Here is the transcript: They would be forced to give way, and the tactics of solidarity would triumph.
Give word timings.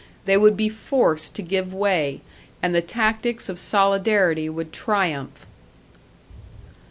They 0.25 0.35
would 0.35 0.57
be 0.57 0.67
forced 0.67 1.35
to 1.35 1.43
give 1.43 1.75
way, 1.75 2.21
and 2.63 2.73
the 2.73 2.81
tactics 2.81 3.49
of 3.49 3.59
solidarity 3.59 4.49
would 4.49 4.73
triumph. 4.73 5.45